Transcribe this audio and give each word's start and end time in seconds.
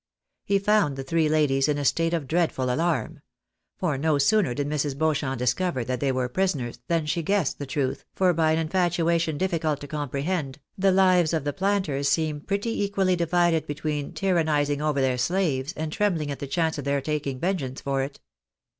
He 0.43 0.57
found 0.57 0.95
the 0.95 1.03
three 1.03 1.29
ladies 1.29 1.67
in 1.67 1.77
a 1.77 1.85
state 1.85 2.11
of 2.11 2.27
dreadful 2.27 2.73
alarm; 2.73 3.21
for 3.77 3.99
no 3.99 4.17
sooner 4.17 4.55
did 4.55 4.67
INIrs. 4.67 4.97
Beauchamp 4.97 5.37
discover 5.37 5.83
that 5.85 5.99
they 5.99 6.11
were 6.11 6.27
prisoners, 6.27 6.79
than 6.87 7.05
she 7.05 7.21
guessed 7.21 7.59
the 7.59 7.67
truth, 7.67 8.03
for 8.15 8.33
by 8.33 8.51
an 8.53 8.57
infatuation 8.57 9.37
difficult 9.37 9.79
to 9.81 9.87
comprehend, 9.87 10.57
the 10.75 10.91
lives 10.91 11.33
of 11.33 11.43
the 11.43 11.53
planters 11.53 12.09
seem 12.09 12.41
pretty 12.41 12.83
equally 12.83 13.15
divided 13.15 13.67
between 13.67 14.11
tyrannising 14.11 14.81
over 14.81 15.01
their 15.01 15.19
slaves, 15.19 15.71
and 15.77 15.91
trembling 15.91 16.31
at 16.31 16.39
the 16.39 16.47
chance 16.47 16.79
of 16.79 16.83
their 16.83 16.99
taking 16.99 17.39
vengeance 17.39 17.79
for 17.79 18.01
it. 18.01 18.19